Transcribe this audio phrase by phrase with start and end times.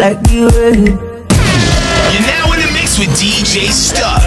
[0.00, 0.96] like the way you.
[2.12, 4.24] You're now in the mix with DJ Stuck.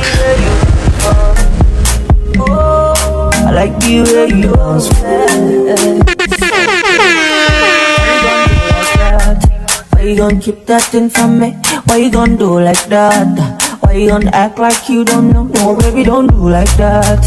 [2.38, 4.90] Oh, I like the way you bounce
[9.94, 11.58] Why you gonna keep that thing from me?
[11.86, 13.80] Why you gonna do like that?
[13.82, 15.46] Why you gonna act like you don't know?
[15.46, 17.26] No, baby, don't do like that.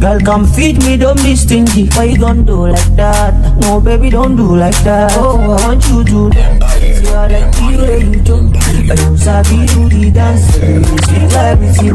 [0.00, 1.88] Girl, come feed me, don't be stingy.
[1.94, 3.34] Why you gonna do like that?
[3.60, 5.12] No, baby, don't do like that.
[5.16, 6.71] Oh, I want you to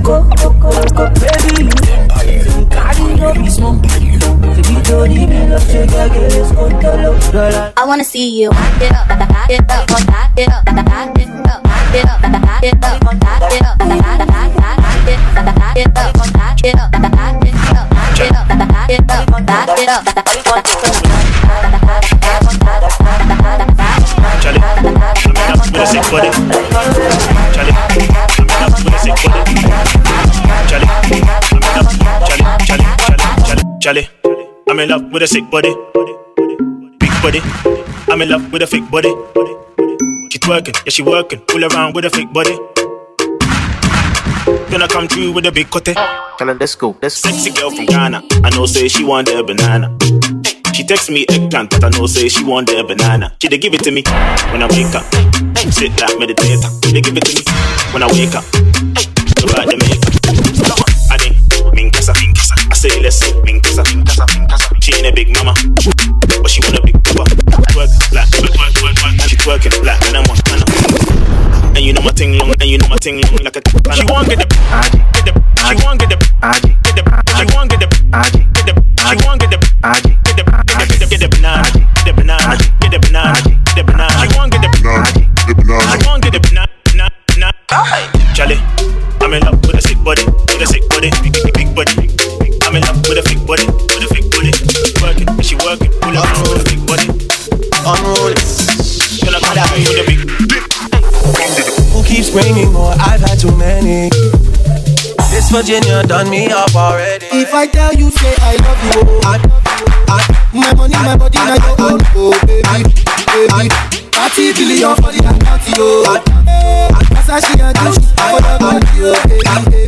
[0.07, 1.67] go, go, go, go, baby.
[7.75, 8.49] I wanna see you.
[8.79, 9.87] Get up, get up, get up,
[10.35, 12.83] get up, get up, up, up, up, up, up, up, get up, get
[19.89, 21.76] up, Charlie,
[25.87, 26.29] a sick body.
[33.79, 34.09] Charlie,
[34.67, 35.73] I'm up with a sick I'm in love with a sick body.
[36.99, 37.41] Big body.
[38.11, 39.09] I'm in love with a fake body.
[40.29, 42.57] She twerking, yeah she working, pull around with a fake body.
[44.69, 45.93] Gonna come through with a big cutie.
[45.93, 47.15] Tell her, let's go, let's.
[47.15, 48.23] Sexy girl from Ghana.
[48.43, 49.97] I know say she want the banana.
[50.77, 53.33] She text me eggplant, but I know say she want the banana.
[53.41, 54.05] She dey give it to me
[54.53, 55.09] when I wake up.
[55.73, 56.69] Sit like meditator.
[56.85, 57.41] She dey give it to me
[57.97, 58.45] when I wake up.
[59.41, 60.13] About the makeup.
[61.09, 61.33] I think
[61.73, 62.53] minkasa, minkasa.
[62.69, 64.69] I say let's say minkasa, minkasa, minkasa.
[64.77, 65.57] She ain't a big mama,
[66.45, 67.25] but she want a big papa.
[67.73, 69.29] Twerk black, twerk, twerk, twerk, twerk.
[69.29, 70.61] She twerking black, and I'm one, and
[71.73, 73.65] and you know my ting long, and you know my ting long like a.
[73.97, 75.33] She want get the, get the,
[75.73, 77.01] she want get the, get the,
[77.33, 78.73] she want get the, get the,
[79.09, 80.56] she want get the, get the,
[81.09, 84.11] get the, banana, get the banana, get the banana, get the banana.
[84.19, 87.53] She want get the banana, she want get the banana, banana, banana.
[88.35, 88.59] Charlie,
[89.23, 92.11] I'm in love with a sick body, with a sick body, big, big, big body.
[92.67, 94.51] I'm in love with a fake body, with a fake body.
[94.99, 97.07] Working, she working, pull up with a big body.
[97.87, 98.43] Unroll it.
[99.23, 100.19] Gonna come with a big.
[101.95, 102.91] Who keeps bringing more?
[102.99, 104.11] I've had too many.
[105.47, 107.25] This Virginia done me up already.
[107.31, 109.39] If I tell you, say I love you, oh, I,
[110.09, 110.19] I,
[110.53, 112.83] my money, my body, now your own, oh baby,
[113.31, 113.69] baby.
[114.11, 116.19] Thirty billion for the account, oh.
[117.15, 119.39] Versace and Gucci for your body, oh baby,
[119.71, 119.87] baby.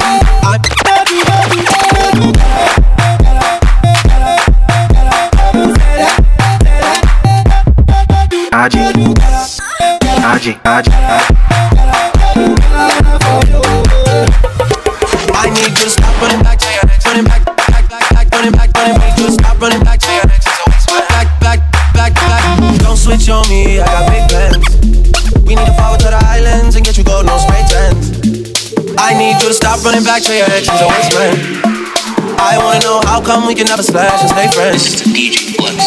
[0.87, 1.67] Baby, baby,
[2.23, 3.39] baby.
[8.51, 8.79] Aji,
[10.23, 10.91] Aji, Aji.
[10.91, 11.48] I
[29.79, 31.31] stop running back to your ex, it's always man.
[32.39, 35.01] I wanna know how come we can never slash and stay friends.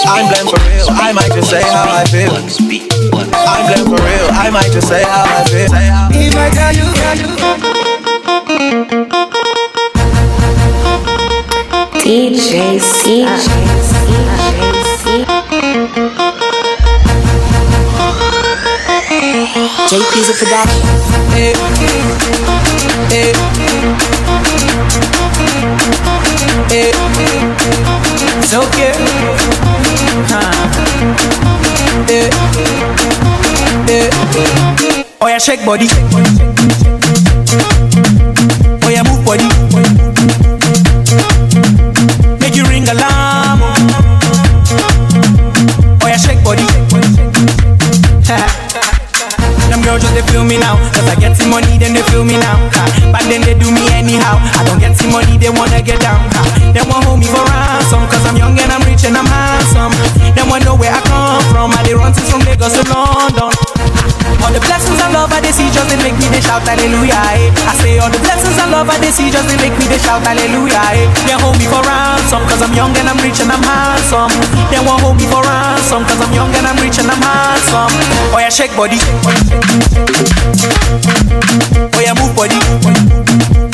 [0.07, 0.87] I'm blamed for real.
[0.91, 2.33] I might just say how I feel.
[2.33, 2.47] I'm
[3.69, 4.29] blamed for real.
[4.33, 5.69] I might just say how I feel.
[5.69, 7.27] Say how If I tell you, tell you.
[12.03, 13.27] DJ C.
[19.89, 22.42] JP's a production.
[23.15, 23.37] It's
[28.55, 28.95] okay.
[30.33, 30.49] Huh.
[32.09, 32.31] Hey,
[33.87, 34.09] hey.
[35.21, 35.89] Oh yeah, shake body.
[38.83, 39.62] Oh yeah, move body.
[50.13, 52.85] They feel me now Cause I get some money then they feel me now ha.
[53.13, 56.21] But then they do me anyhow I don't get some money they wanna get down
[56.37, 56.43] ha.
[56.77, 59.93] They want hold me for ransom Cause I'm young and I'm rich and I'm handsome
[60.37, 63.53] They want know where I come from I they run since from Lagos to London
[64.45, 67.17] All the blessings and love I they see just they make me they shout hallelujah
[67.37, 67.49] eh.
[67.69, 70.01] I say all the blessings and love I they see just they make me they
[70.01, 71.09] shout hallelujah eh.
[71.25, 74.33] They hold me for ransom Cause I'm young and I'm rich and I'm handsome
[74.69, 75.62] They want hold me for ransom
[75.93, 77.93] Cause I'm young and I'm rich and I'm handsome
[78.33, 78.97] Oh yeah shake body
[81.95, 83.72] Oh yeah, move body.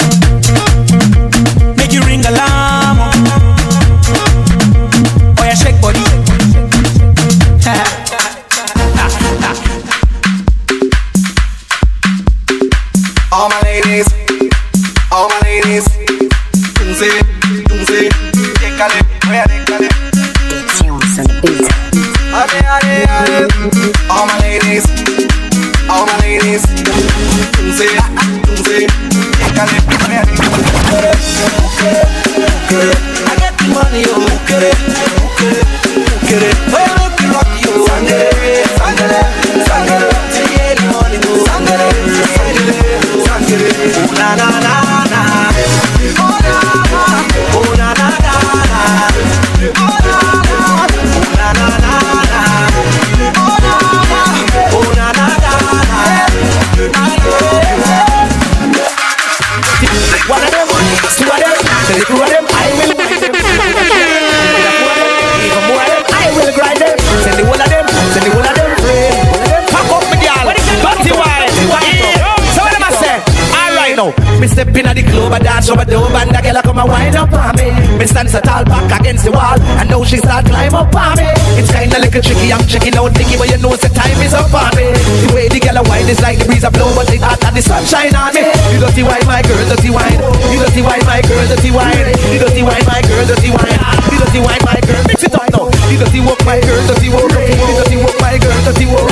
[78.09, 78.15] Me.
[78.15, 81.17] Me stand so tall back against the wall, and now she start climb up on
[81.19, 81.29] me.
[81.61, 84.53] It's kinda little tricky, I'm checking out Nicky, but you know the time is up
[84.55, 84.89] on me.
[84.95, 87.43] The way the girl a wine is like the breeze a blow, but it hot
[87.45, 88.49] and the sunshine on me.
[88.73, 90.21] You dirty wine, my girl, dirty wine.
[90.49, 91.99] You dirty wine, my girl, dirty wine.
[92.33, 93.81] You dirty wine, my girl, dirty wine.
[94.09, 95.69] You dirty wine, my girl, mix it up now.
[95.93, 97.29] You dirty walk, my girl, dirty walk.
[97.29, 99.08] You dirty walk, my girl, dirty walk.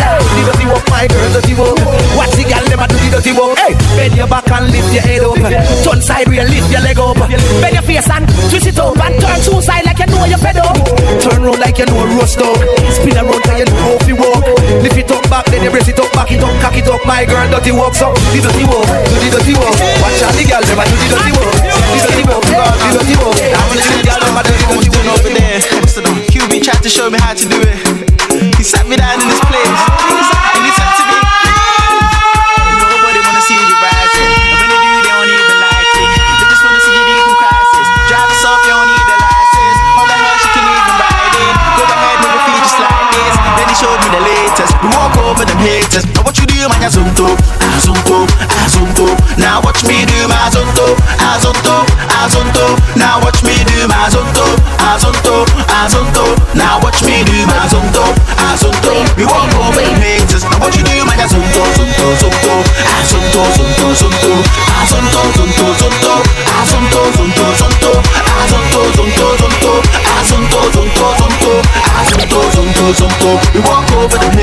[0.97, 1.77] My girl, dirty walk.
[2.17, 3.61] Watch the girl a do the dirty walk.
[3.61, 5.37] Hey, bend your back and lift your head up.
[5.85, 7.21] Turn side real, lift your leg up.
[7.21, 10.41] Bend your face and twist it up and turn two side like you know you're
[10.41, 10.73] fed up.
[11.21, 12.57] Turn round like you know roast up.
[12.97, 14.41] Spin around like you know if you walk.
[14.81, 17.05] Lift it up back, then you brace it up, back it up, cock it up.
[17.05, 19.77] My girl, dirty walk, so the dirty walk, do the dirty walk.
[20.01, 21.53] Watch out the girl a do the dirty walk.
[21.61, 23.37] The dirty walk, the dirty walk.
[23.37, 25.61] I wanna see the girl a do the dirty walk over there.
[26.33, 28.57] QB tried to show me how to do it.
[28.57, 30.36] He sat me down in this place
[45.57, 46.05] them haters.
[46.13, 47.33] Now what you do, man, you zonto,
[47.73, 48.29] azonto,
[48.61, 49.07] azonto.
[49.39, 51.85] Now watch me do my zonto, azonto,
[52.21, 52.77] azonto.
[52.97, 54.45] Now watch me do my zonto,
[54.85, 56.25] azonto, azonto.
[56.55, 58.05] Now watch me do my zonto,
[58.37, 58.93] azonto.
[59.17, 60.45] We walk over them haters.
[60.45, 62.53] Now what you do, man, you zonto, zonto, zonto,
[63.01, 64.33] azonto, zonto, zonto,
[64.77, 66.13] azonto, zonto, zonto,
[66.61, 67.93] azonto, zonto, zonto,
[68.45, 69.73] azonto, zonto, zonto,
[70.21, 71.53] azonto, zonto, zonto,
[71.97, 73.31] azonto, zonto, zonto.
[73.55, 74.36] We walk over them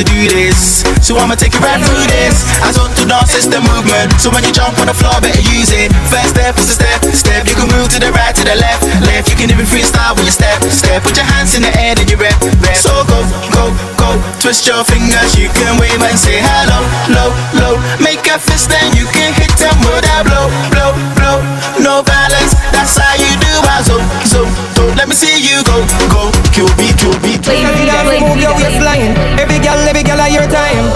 [0.00, 0.80] to do this.
[1.04, 2.48] So I'ma take you right through this.
[2.64, 4.16] I don't do dance system movement.
[4.16, 5.92] So when you jump on the floor, better use it.
[6.08, 7.44] First step is a step, step.
[7.44, 9.28] You can move to the right, to the left, left.
[9.28, 11.04] You can even freestyle when you step, step.
[11.04, 12.32] Put your hands in the air, then you rep,
[12.64, 12.80] rep.
[12.80, 13.20] So go,
[13.52, 13.68] go,
[14.00, 14.16] go.
[14.40, 16.80] Twist your fingers, you can wave and say hello,
[17.12, 17.30] low,
[17.60, 17.74] low.
[18.00, 21.36] Make a fist, then you can hit them with that blow, blow, blow.
[21.76, 23.52] No violence, that's how you do.
[23.68, 24.00] I so.
[24.40, 24.79] Let
[25.10, 25.82] me see you go,
[26.14, 26.30] go.
[26.54, 27.42] QB, QB.
[27.42, 29.10] Play the dance, move your waistline.
[29.42, 30.86] Every girl, every girl at your time.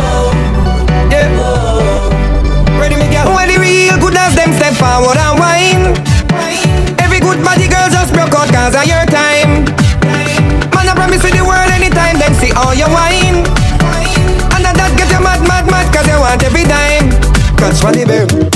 [1.11, 1.35] Yeah.
[2.79, 3.35] Ready, me girl.
[3.35, 5.85] When the real good as them step forward and whine.
[7.03, 9.67] Every good body girl just broke out cause of your time.
[10.71, 13.43] Man, I promise you the world anytime, then see all your wine.
[14.55, 17.11] And that, that get you mad, mad, mad cause you want every dime.
[17.59, 18.54] Catch what the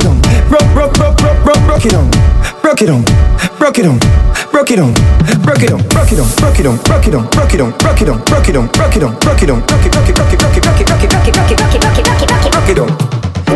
[0.00, 0.48] broke, it on.
[0.48, 2.10] Broke, broke, broke, broke, broke, broke it on.
[2.62, 3.04] Broke it on.
[3.58, 3.98] Broke it on.
[4.52, 4.92] Broke it on.
[5.42, 5.82] Broke it on.
[5.88, 6.28] Broke it on.
[6.36, 6.76] Broke it on.
[6.84, 7.26] Broke it on.
[7.28, 7.72] Broke it on.
[7.78, 8.20] Broke it on.
[8.24, 8.66] Broke it on.
[8.68, 9.14] Broke it on.
[9.20, 9.60] Broke it on.
[9.66, 11.48] Broke it, broke it, broke it, broke it, broke it, broke it, broke it, broke
[11.48, 12.90] it, broke it, broke it, broke it, broke it, broke it on.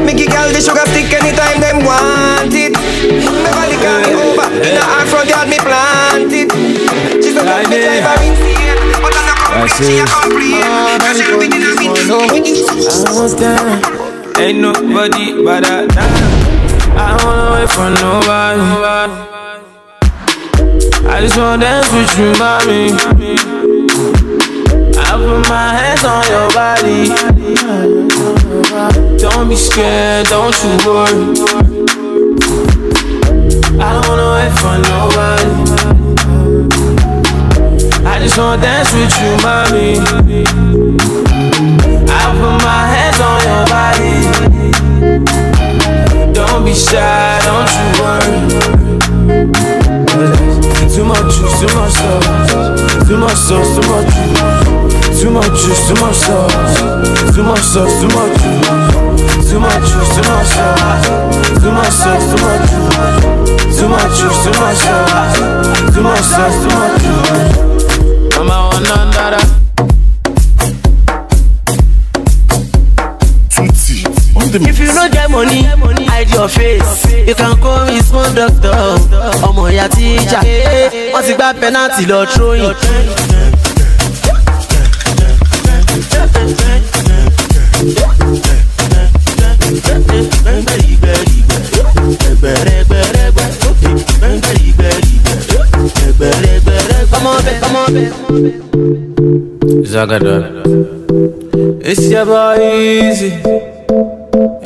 [0.01, 2.73] Make it girl the sugar stick anytime them want it.
[2.73, 4.49] Me body carry over.
[4.65, 6.49] In the heart front yard me plant it.
[7.21, 8.81] She's a good type of insane.
[9.03, 9.77] But I'm not complete.
[9.77, 10.63] She a complete.
[11.05, 12.01] Cause she love it in a minute.
[14.41, 15.85] Ain't nobody but I.
[15.85, 16.30] I don't wanna wait
[17.81, 18.61] for nobody.
[21.09, 22.93] I just wanna dance with you, mommy.
[25.01, 27.01] I put my hands on your body.
[29.19, 31.25] Don't be scared, don't you worry.
[33.81, 35.53] I don't wanna wait for nobody.
[38.05, 39.91] I just wanna dance with you, mommy.
[42.19, 45.60] I put my hands on your body.
[46.51, 48.35] Don't be shy, don't you worry.
[50.91, 53.07] Too much juice, too much sauce.
[53.07, 55.23] Too much sauce, too much juice.
[55.23, 56.75] Too much juice, too much sauce.
[57.35, 58.67] Too much sauce, too much juice.
[59.49, 61.07] Too much juice, too much sauce.
[61.63, 63.79] Too much sauce, too much juice.
[63.79, 65.39] Too much juice, too much sauce.
[65.95, 68.37] Too much sauce, too much juice.
[68.37, 69.43] I'm a one another.
[74.53, 75.65] If you no get money,
[76.41, 77.29] your face.
[77.29, 78.73] You can call me small doctor.
[79.49, 80.41] Ọmọ ìyá tíjà,
[81.15, 82.75] wọ́n ti gba penalty lọ throwing.
[97.13, 98.13] Come on, babe, come on, babe.
[99.93, 100.45] Zagadot.
[101.91, 103.60] It's your boy easy.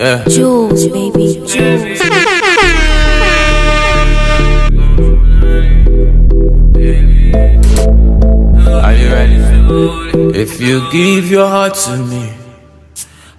[0.05, 0.23] Yeah.
[0.29, 1.41] Jules, baby.
[1.47, 2.01] Jules.
[8.85, 9.37] Are you ready?
[10.39, 12.33] If you give your heart to me,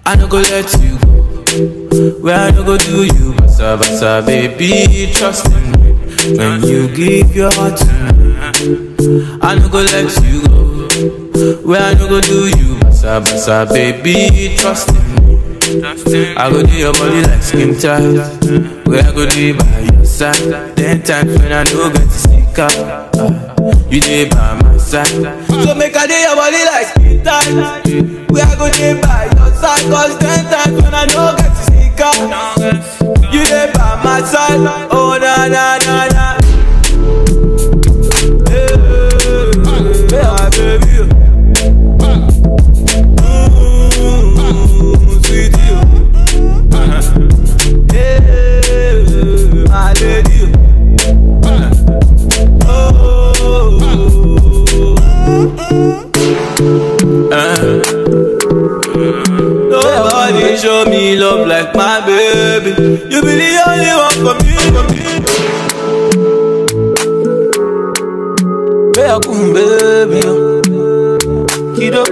[0.04, 2.16] I no go let you go.
[2.20, 5.92] Where I no go do you, basa basa, baby, trust in me.
[6.36, 11.62] When you give your heart to me, I no go let you go.
[11.68, 15.45] Where I no go do you, basa basa, baby, trust in me.
[15.68, 18.14] I go do your body like skin tight.
[18.86, 20.76] Where I go do by your side.
[20.76, 22.72] Ten times when I no get to stick out,
[23.18, 25.06] uh, you dey by my side.
[25.08, 28.30] So make I do your body like skin tight.
[28.30, 29.90] Where I go do by your side.
[29.90, 34.62] Cause ten times when I no get to stick out, you dey by my side.
[34.92, 36.15] Oh na na na na.
[60.66, 62.70] Show me love like my baby.
[63.12, 64.54] You be the only one for me.
[64.74, 65.02] For me.
[68.98, 70.22] Welcome, baby.
[71.76, 72.08] Kid up.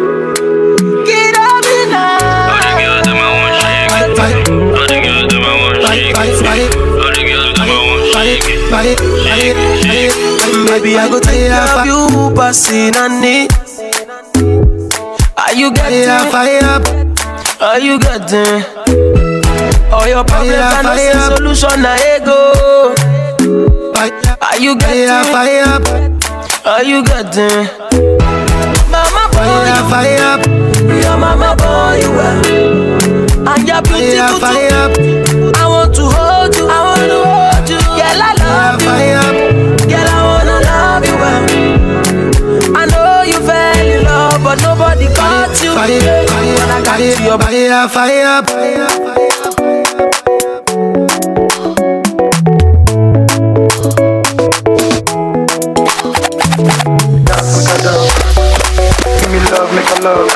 [1.06, 2.54] Kid up now.
[2.54, 4.14] All the girls them I want shake it.
[4.78, 6.78] All the girls them I want shake it.
[7.02, 8.58] All the girls them I want shake it.
[8.70, 9.00] Shake
[9.50, 10.14] it, shake it.
[10.70, 12.00] Baby, I go take care of you,
[12.36, 13.50] passing on it.
[15.36, 16.84] Are you getting Fire up,
[17.64, 18.62] Are you getting?
[19.92, 21.36] All your problems Fire, no fire up.
[21.36, 22.94] solution ego
[23.94, 25.32] fire, Are you fire, getting?
[25.32, 25.84] Fire up,
[26.66, 27.66] Are you getting?
[28.90, 30.42] Mama boy fire, fire up,
[31.02, 32.40] Your mama boy you well.
[33.48, 35.52] And fire, beautiful fire too.
[35.56, 36.23] I want to hold
[45.62, 49.94] you fire, I got to your fire, fire up, fire.
[57.94, 60.28] Give me love, make a love.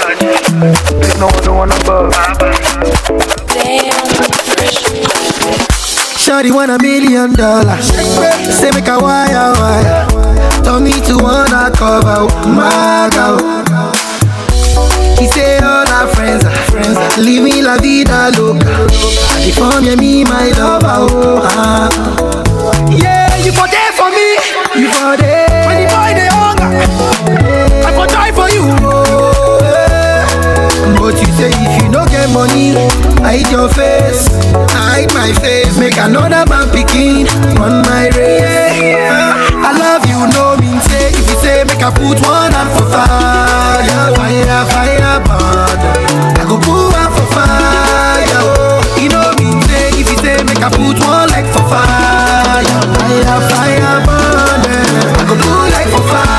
[1.01, 2.13] There's no other one above.
[6.23, 7.87] Shawty want a million dollars.
[8.55, 10.07] Say make a wire wire.
[10.63, 13.78] Tell me to wanna cover my girl.
[15.19, 16.99] He say all our friends are friends.
[17.19, 18.87] Leave me la vida loca.
[19.43, 21.11] They form you me my lover.
[21.11, 21.89] Oh, ah.
[22.91, 24.29] Yeah, you for there for me.
[24.81, 25.67] You for there.
[25.67, 26.71] When the boy they hunger,
[27.87, 28.63] I for die for you.
[28.87, 30.99] Oh, yeah.
[30.99, 32.75] But you say if you no get money,
[33.23, 34.29] hide your face,
[34.73, 37.27] hide my face, make another man picking
[37.59, 39.11] on my race.
[39.11, 39.28] I
[41.69, 45.79] make I put one hand for fire, fire, fire, burn.
[46.35, 48.43] I go put one for fire.
[49.01, 52.65] You know mean say if you say make I put one leg for fire,
[52.97, 54.65] fire, fire, burn.
[54.67, 56.39] I go put leg for fire.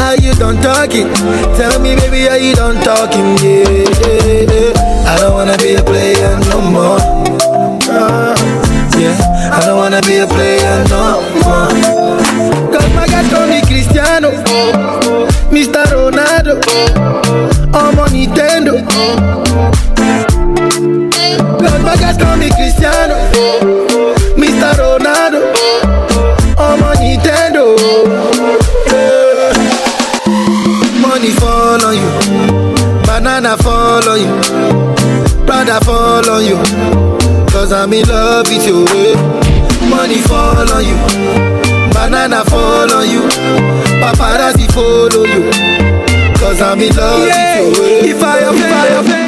[0.00, 1.08] Are you done talking?
[1.58, 3.36] Tell me, baby, are you done talking?
[3.42, 3.68] Yeah.
[3.68, 5.08] yeah, yeah.
[5.10, 6.98] I don't wanna be a player no more.
[7.90, 8.34] Uh,
[8.96, 9.16] yeah.
[9.52, 11.70] I don't wanna be a player no more.
[12.72, 14.30] Cause my guys call me Cristiano,
[15.50, 15.84] Mr.
[15.92, 16.60] Ronaldo,
[17.74, 18.84] I'm on Nintendo.
[21.58, 23.16] Cause my guys call me Cristiano,
[35.78, 36.56] I fall on you.
[37.52, 38.84] Cause I'm in love with you.
[39.88, 40.96] Money fall on you.
[41.92, 43.22] Banana fall on you.
[44.02, 45.50] Paparazzi follow you.
[46.38, 47.60] Cause I'm in love yeah.
[47.60, 48.16] with you.
[48.16, 49.27] If I, if I, if I,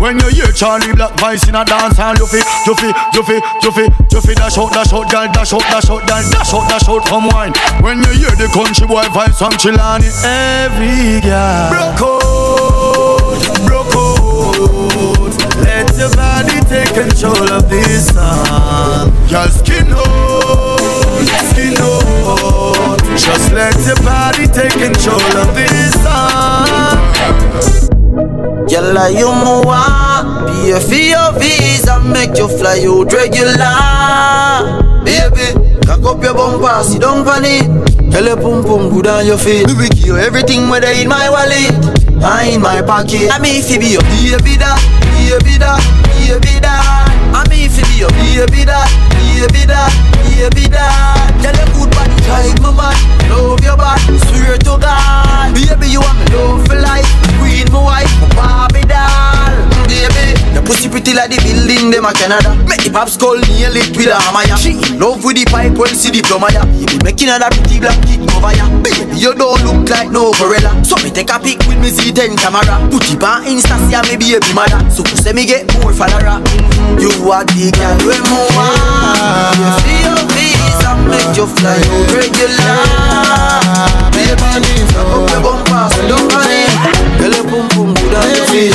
[0.00, 3.22] When you hear Charlie Black voice in a dance hall, you feel, you feel, you
[3.22, 6.24] feel, you feel, you feel dash out, dash out, girl, dash out, dash out, girl,
[6.32, 7.52] dash out, dash out, come wine.
[7.84, 15.36] When you hear the country boy voice from Chilani, every girl broke out, broke out.
[15.68, 19.12] Let your body take control of this song.
[19.28, 20.80] Your skin out,
[21.52, 23.04] skin out.
[23.20, 27.99] Just let your body take control of this song.
[28.68, 33.76] Yalla you moa Pay for your visa Make you fly out regular.
[35.04, 35.54] Baby
[35.86, 37.66] Cock up your bumper Sit down on it.
[38.12, 39.66] Tell your pum pum good on your feet.
[39.66, 41.72] Me will give you everything Whether in my wallet
[42.22, 43.30] Or in my pocket.
[43.32, 44.00] I mean if you.
[44.00, 44.76] Be your baby da
[45.16, 45.78] Baby da
[46.30, 46.74] Baby da
[47.34, 48.06] I mean if you.
[48.08, 49.88] Be your baby da Baby da
[50.38, 50.86] Baby da
[51.42, 52.96] Tell your good body Like my man
[53.28, 54.18] Love your body.
[54.30, 55.54] Swear to God.
[55.54, 57.10] Baby you want me love for life.
[57.38, 58.79] Queen my wife Barbie.
[58.79, 58.79] doll
[60.54, 62.54] Your pussy pretty like the building them a Canada.
[62.66, 65.46] Make the pops call nail it with a hammer ya She in love with the
[65.46, 68.52] pipe when see the plumber ya You be making her that pretty black kid over
[68.54, 69.14] ya Baby.
[69.14, 70.74] You don't look like no gorilla.
[70.82, 72.82] So me take a pic with me Z10 camera.
[72.90, 75.94] Put it on Insta see ya me baby mother So you say me get more
[75.94, 76.42] follower.
[76.42, 76.98] Mm-hmm.
[76.98, 78.50] You are the girl we more
[79.54, 82.74] You feel your visa make you fly out regular.
[84.10, 84.50] Baby
[85.00, 86.70] up your bumper so don't it
[87.18, 88.74] Girl your pum pum good on your feet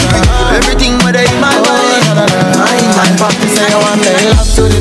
[0.58, 2.02] Everything whether in my body.
[2.10, 4.75] Oh, I in my pocket Say you want me love to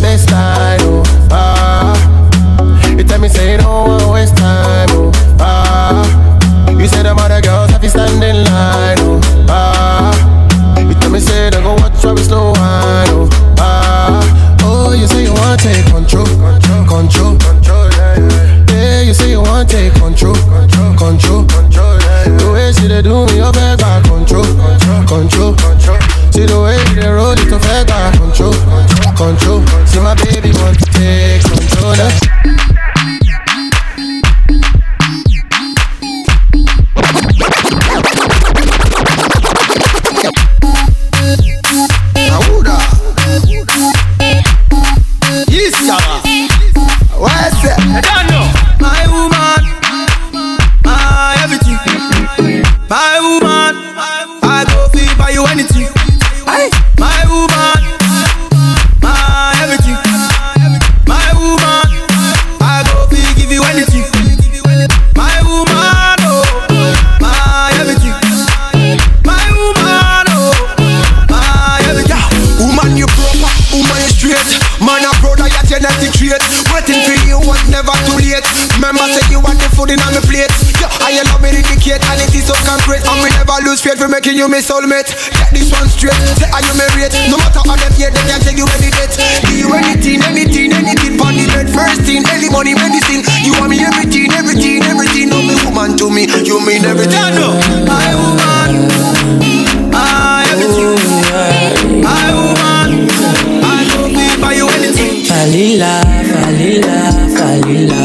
[84.44, 85.08] you my soulmate.
[85.32, 86.12] Get this one straight.
[86.36, 87.12] Say, are you married?
[87.32, 89.16] No matter how them here, they can tell you any date.
[89.48, 91.16] Give you anything, anything, anything.
[91.24, 93.24] On the bed, first thing, early money, medicine.
[93.40, 95.32] You want me everything, everything, everything.
[95.32, 97.16] No, me woman to me, you mean everything.
[97.88, 98.84] My woman,
[99.88, 102.04] my everything.
[102.04, 103.08] My woman,
[103.64, 105.24] I go feel buy you anything.
[105.24, 107.00] Falila, falila,
[107.32, 108.02] falila.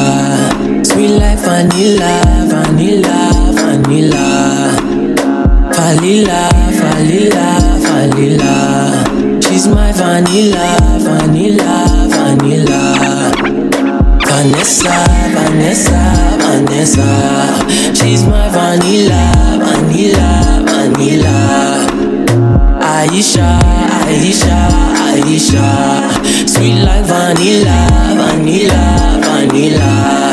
[0.88, 2.29] Sweet like vanilla, vanilla,
[6.10, 7.48] Falila, falila,
[7.86, 9.44] falila.
[9.44, 12.82] She's my vanilla, vanilla, vanilla.
[14.26, 16.02] Vanessa, Vanessa,
[16.42, 17.06] Vanessa.
[17.94, 19.22] She's my vanilla,
[19.62, 21.86] vanilla, vanilla.
[22.82, 23.60] Aisha,
[24.10, 24.60] Aisha,
[25.14, 25.68] Aisha.
[26.50, 27.86] Sweet like vanilla,
[28.18, 28.82] vanilla,
[29.22, 30.29] vanilla.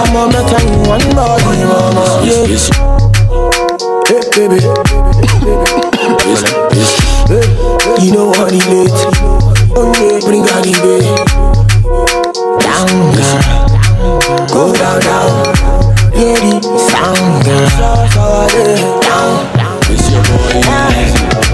[0.00, 1.60] I'ma make her in one body,
[2.26, 2.46] yeah.
[4.06, 4.60] Hey, baby.
[8.00, 8.32] You know.
[9.76, 11.04] Oh yeah, bring her the bay.
[12.60, 13.40] Down, girl.
[14.48, 15.30] Go down, down.
[16.14, 16.52] Yeah, the
[16.90, 17.68] sound, girl.
[19.02, 19.80] Down, down.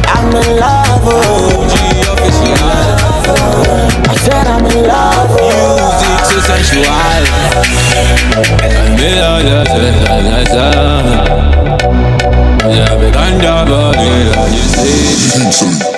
[0.09, 1.67] I'm in love, oh.
[4.09, 6.06] I said I'm in love, oh.
[6.27, 7.25] So sensual.
[8.99, 9.63] Me la la
[10.53, 11.27] la.
[12.67, 15.97] Yeah, we ganja body, yeah, you see.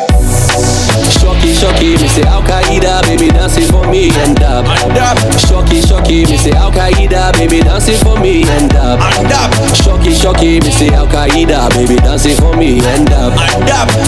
[1.18, 4.66] Shocky, shocky, me say Al Qaeda, baby dancing for me and up.
[5.38, 9.00] Shocky, shocky, me say Al Qaeda, baby dancing for me and up.
[9.76, 13.32] Shocky, shocky, me say Al Qaeda, baby dancing for me and up.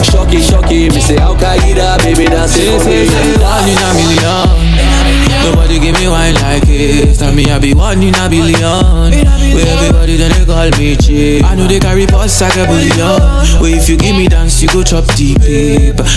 [0.04, 5.10] Shocky, shocky, me say Al Qaeda, baby dancing for me and One in a million.
[5.44, 7.18] Nobody give me wine like it.
[7.18, 9.11] Tell me I be one in a billion.
[9.55, 11.44] Where everybody then they call me cheap.
[11.44, 13.20] I know they carry pulse like a billion.
[13.61, 15.40] Where if you give me dance, you go chop deep.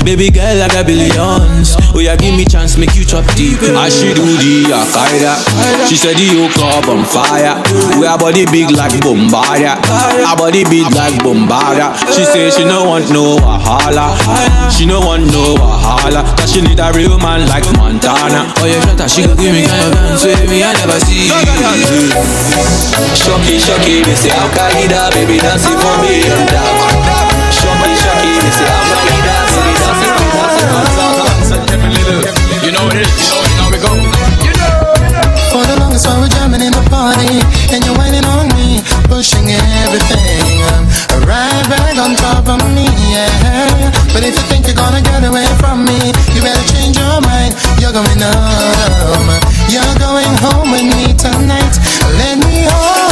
[0.06, 1.76] Baby girl, I got billions.
[1.96, 3.60] Oh yeah, give me chance, make you chop deep.
[3.64, 5.34] I she do the Akaida.
[5.88, 7.58] She said the yoke up on fire.
[8.00, 9.78] We her body big like Bombardier.
[10.26, 11.94] Her body big like Bombardier.
[12.14, 14.14] She say she no want no wahala.
[14.72, 16.22] She no want no wahala.
[16.38, 18.52] Cause she need a real man like Montana.
[18.60, 20.66] Oh yeah, shut up, she could give me kind of dance with me.
[20.66, 21.30] I never see.
[23.14, 26.74] Shocky, shocky, me say Al Qaeda, baby dancing for me and up.
[27.54, 30.34] Shocky, shocky, me say Al Qaeda, baby dancing for me.
[32.66, 33.14] You know what it is.
[33.14, 33.94] You know, you know we go.
[35.54, 37.38] For the longest while we're jamming in the party
[37.70, 40.66] And you're whining on me, pushing everything
[41.30, 45.46] Right back on top of me, yeah But if you think you're gonna get away
[45.62, 47.33] from me You better change your mind,
[47.80, 49.30] you're going home.
[49.70, 51.74] You're going home with me tonight.
[52.18, 53.03] Let me hold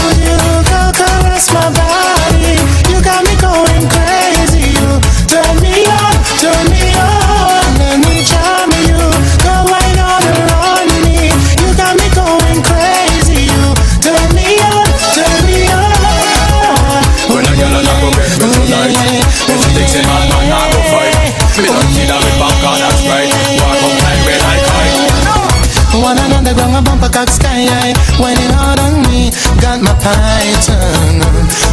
[26.51, 29.31] Another ground a bumper cock sky high Whining hard on me,
[29.63, 31.23] got my python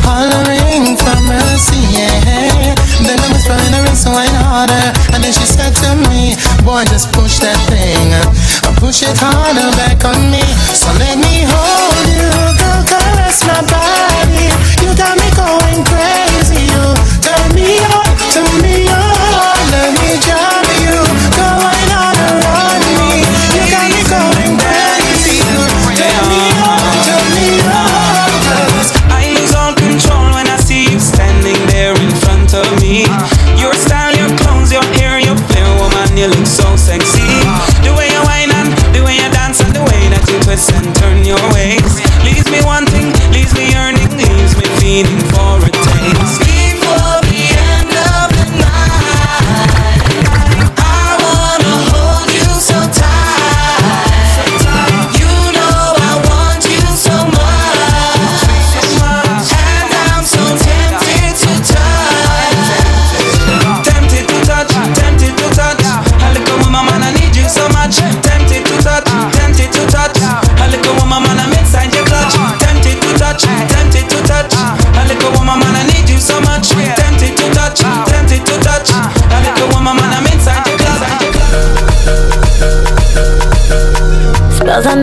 [0.07, 2.79] Hollering for mercy, yeah.
[3.03, 6.87] Then I was trying to rinse wine harder And then she said to me Boy,
[6.95, 8.14] just push that thing
[8.79, 10.47] Push it harder back on me.
[10.71, 12.17] So let me hold you,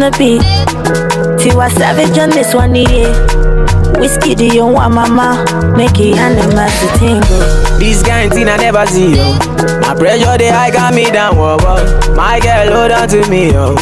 [0.05, 0.41] On the beat.
[1.41, 3.09] Tiwa Savage on this one, yeah.
[3.97, 5.43] Whiskey, do you want mama?
[5.75, 7.79] Make it animals to tingle.
[7.79, 9.33] This kind thing I never see, yo.
[9.81, 12.13] My pressure, they high got me down, whoa, whoa.
[12.15, 13.73] My girl, hold on to me, yo.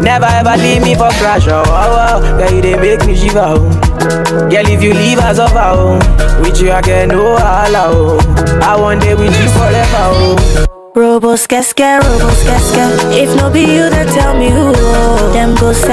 [0.00, 2.38] Never ever leave me for crash, oh, oh, oh.
[2.38, 4.48] Girl, you they make me shiver, oh.
[4.50, 6.40] Girl, if you leave us over, oh.
[6.40, 8.60] With you, I get no holla, oh.
[8.62, 10.66] I want day with you forever, oh.
[10.94, 13.12] Robo scared, robo scared.
[13.12, 14.73] If no be you, then tell me who.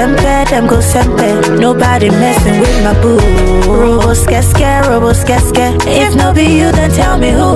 [0.02, 1.60] Sempe, them go sempe.
[1.60, 3.20] Nobody messing with my boo.
[3.70, 5.78] Robo skeske, robo skeske.
[5.86, 7.54] If no be you, then tell me who.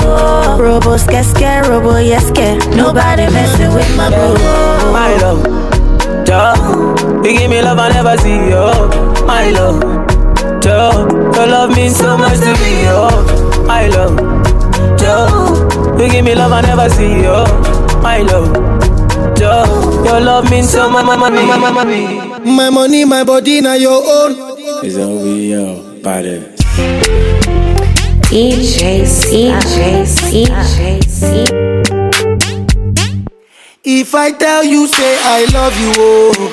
[0.62, 2.54] Robo skeske, robo yeske.
[2.76, 4.38] Nobody messing with my boo.
[4.94, 5.42] My love,
[6.24, 9.80] Joe, you give me love I never see, oh, my love,
[10.62, 14.16] Joe, your love means so much to me, oh, my love,
[15.00, 17.44] Joe, you give me love I never see, oh,
[18.02, 18.54] my love,
[19.36, 22.06] Joe, your love means so much, my money, my money.
[22.44, 24.34] My money, my body, now your own.
[24.84, 26.40] It's OVO, body.
[28.30, 31.44] DJ C, DJ C, DJ C.
[33.84, 36.52] If I tell you, say I love you, oh.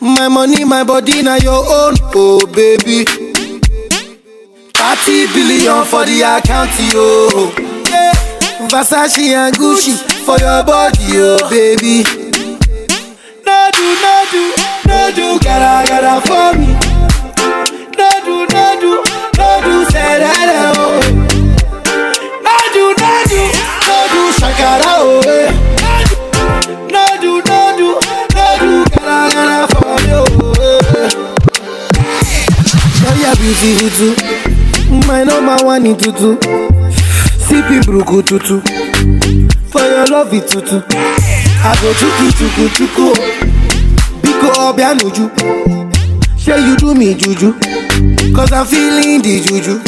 [0.00, 3.04] My money, my body, now your own, oh baby.
[4.74, 7.52] 30 billion for the account, yo.
[7.58, 7.73] Yeah.
[8.70, 9.92] Versace and Gucci
[10.24, 12.04] for your body, oh baby.
[13.44, 14.42] No do, no do,
[14.86, 16.68] no gotta, gotta for me.
[17.98, 18.92] No do, no do,
[19.36, 21.00] no do, say that, oh.
[22.46, 23.40] No do, no do,
[23.86, 23.96] no
[24.38, 25.20] shakara, oh.
[25.26, 25.50] eh.
[26.90, 27.88] No do, no do,
[28.34, 28.46] no
[28.94, 30.62] gotta, gotta for me, oh.
[30.62, 31.10] eh.
[33.02, 35.06] Girl, you're beautiful too.
[35.08, 36.63] My number one in tutu.
[37.48, 38.60] Sipping bruku tutu.
[39.70, 40.82] For your love it tutu.
[41.66, 43.06] I go chuku chuku chuku.
[44.22, 45.30] Biko obianuju.
[46.38, 47.52] Say you do me juju.
[48.34, 49.80] Cause I'm feeling the juju.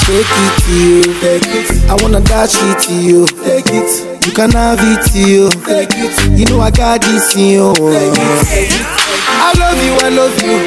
[0.00, 1.20] Shake it.
[1.20, 1.90] Take it.
[1.90, 3.26] I wanna dash it to you.
[3.44, 4.26] Take it.
[4.26, 5.50] You can have it to you.
[5.64, 6.38] Take it.
[6.38, 7.74] You know I got this in you.
[7.74, 8.96] Take it.
[9.28, 10.58] I love you, I love you.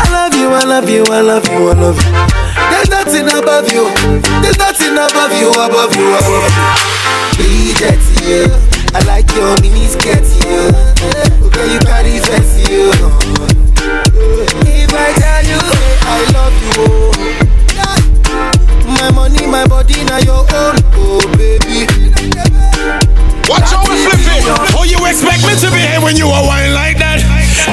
[0.00, 2.47] I love you, I love you, I love you, I love you.
[2.70, 3.88] There's nothing above you.
[4.42, 6.76] There's nothing above you, above you, above you.
[7.36, 8.48] Bridget, yeah.
[8.94, 11.44] I like your mini skirt, yeah.
[11.46, 12.92] Okay, you carry fancy, yeah.
[14.64, 15.60] If I tell you,
[16.04, 17.12] I love you, oh.
[18.88, 21.86] My money, my body, now your own, oh baby.
[23.48, 24.44] Watch how we flip it.
[24.76, 27.20] Oh, you expect me to behave when you are wine like that?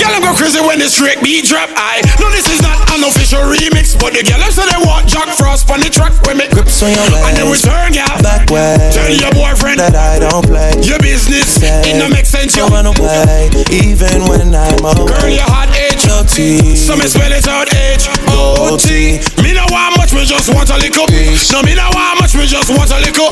[0.01, 1.69] Girl, I'm go crazy when the straight beat drop.
[1.77, 5.29] I know this is not an official remix, but the girl say they want Jack
[5.37, 6.49] Frost on the track with me.
[6.49, 7.25] Grips on your legs.
[7.29, 8.17] And then waist, return, girl.
[8.25, 8.75] back way.
[8.91, 10.73] Tell your boyfriend that I don't play.
[10.81, 11.61] your business.
[11.61, 12.67] It no make sense, yo.
[12.67, 15.07] Run away, even when I'm away.
[15.07, 16.75] Girl, your hot H O T.
[16.75, 19.19] So me spell it out H O T.
[19.43, 21.07] Me no want much, me just want a little.
[21.51, 23.27] No, me no want much, me just want a little.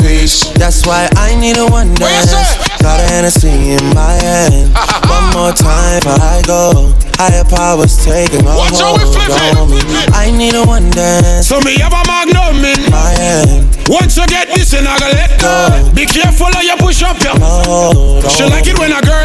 [0.59, 2.35] That's why I need a one dance.
[2.83, 4.75] Got a Hennessy in my hand.
[5.07, 6.91] One more time before I go.
[7.15, 9.79] Higher powers taking a Watch hold on me.
[10.11, 11.47] I need a one dance.
[11.47, 13.69] So me have a magnum in my hand.
[13.87, 15.91] Once you get this, and I gotta let go.
[15.95, 17.31] Be careful how you push up, yo.
[17.39, 19.22] Hold She like it when a girl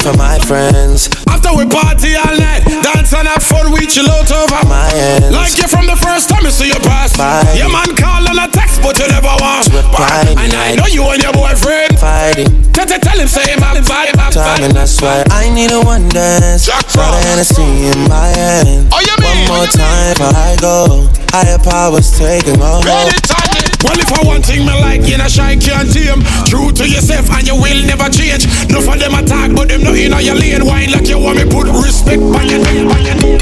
[0.00, 1.08] for my friends.
[1.28, 5.30] After we party all night, dance and have fun, we chill out over My ends.
[5.30, 7.18] Like you from the first time you see your past.
[7.18, 7.44] Bye.
[7.54, 9.68] Your man call on a text, but you never want.
[9.70, 11.98] And I know you and your boyfriend.
[11.98, 15.70] Fighting Tell, tell, tell him, say I'm vibe, I'm time, and that's why I need
[15.70, 16.66] a one dance.
[16.66, 17.14] Got a.
[17.28, 18.90] Hennessy in my hand.
[18.92, 21.08] Oh, you One more oh, time before I go.
[21.30, 23.53] Higher powers taking a hold.
[23.84, 26.24] Well, if I one thing me like, you know, shy can't tame.
[26.48, 28.48] True to yourself, and you will never change.
[28.72, 30.64] No for them attack, but them not in your lane.
[30.64, 33.38] Wine like you want me put respect by your name, by your name.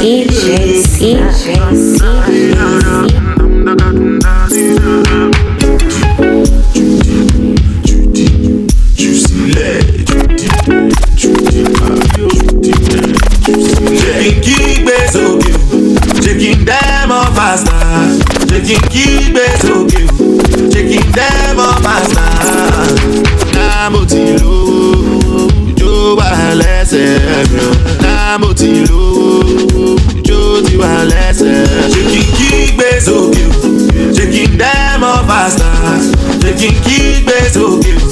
[0.00, 1.16] DJ C,
[2.26, 2.78] DJ
[18.92, 20.26] kígbe sókè o
[20.72, 21.70] ṣé kí n dẹ́mọ̀
[23.54, 27.08] náà mo ti lówó ìjó wà lẹ́sẹ̀
[27.52, 27.60] mi.
[27.68, 29.86] O mo ti lówó
[30.18, 31.56] ìjó ti wà lẹ́sẹ̀.
[31.92, 32.00] ṣé
[32.36, 33.68] kígbe sókè o
[34.16, 35.70] ṣé kí n dẹ́mọ̀ fásità
[36.42, 36.50] ṣé
[36.84, 38.08] kígbe sókè o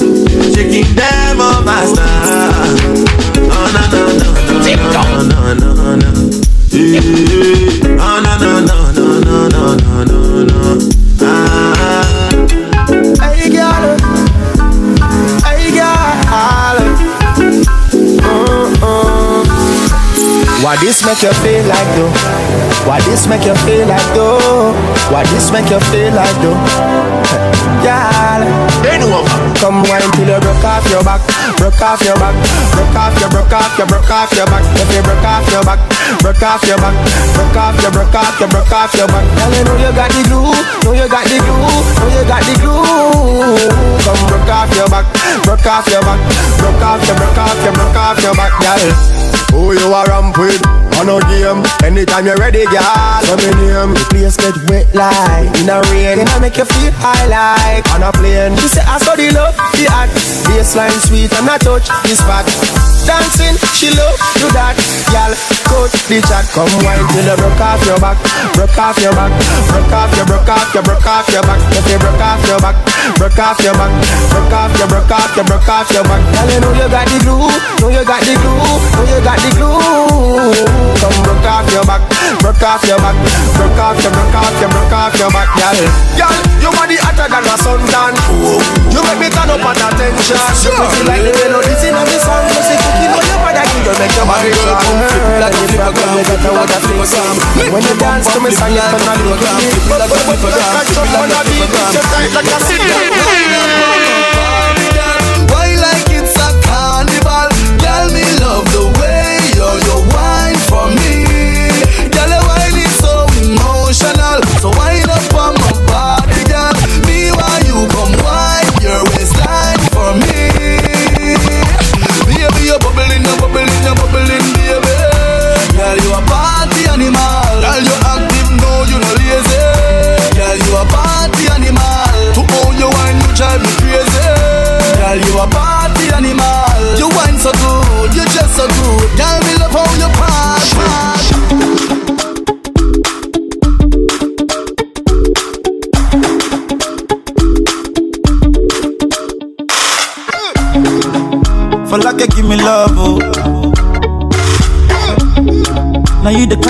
[20.87, 22.07] this make you feel like though?
[22.87, 24.71] Why this make you feel like though?
[25.11, 26.55] Why this make you feel like though?
[27.83, 28.47] Girl,
[29.59, 31.19] come wine till you broke off your back,
[31.59, 32.31] broke off your back,
[32.71, 34.63] broke off your, broke off your, broke off your back.
[34.79, 35.79] If you broke off your back,
[36.23, 36.95] broke off your back,
[37.35, 39.27] broke off your, broke off your, broke off your back.
[39.27, 40.55] Girl, you know you got the glue,
[40.87, 41.67] know you got the glue,
[41.99, 43.59] know you got the glue.
[44.07, 45.03] Come broke off your back,
[45.43, 46.19] broke off your back,
[46.63, 49.46] broke off your, broke off your, broke off your back, girl.
[49.51, 50.86] Who you are ramp with?
[50.97, 51.61] On a game.
[51.85, 52.81] Anytime you're ready, girl.
[53.29, 53.93] Let me name.
[53.93, 56.17] The place get wet like in a rain.
[56.17, 58.57] Can I make you feel high like on a plane?
[58.57, 60.13] She say I the love, the act.
[60.49, 62.49] Baseline sweet and I touch this spot.
[63.07, 64.75] Dancing, she love do that,
[65.13, 65.31] girl.
[65.63, 68.19] Coach the chat, come wine till you broke off your back,
[68.51, 69.31] broke off your back,
[69.71, 71.61] broke off your, broke off your, broke off your back.
[71.71, 72.75] If you broke off your back,
[73.15, 73.91] broke off your back,
[74.27, 76.21] broke off your, broke off your, broke off your back.
[76.35, 77.47] Girl, you know you got the glue,
[77.79, 80.86] know you got the glue, know you got the glue.
[80.97, 82.01] Come broke off your back,
[82.39, 83.15] broke off your back,
[83.59, 85.77] broke off your, broke off your, broke off your back, girl.
[86.17, 88.13] Girl, your body hotter than a suntan.
[88.89, 90.39] You make me turn up at attention.
[90.63, 92.47] You pretty like the melodies in the song.
[92.49, 94.97] You say cookie, know your body, you make your body strong.
[95.37, 96.79] Like a flipper, you got a water.
[97.67, 99.75] When you dance to me, song you turn beat.
[99.91, 102.89] But when you catch up on the beat, you tight like a city.
[102.89, 103.76] Why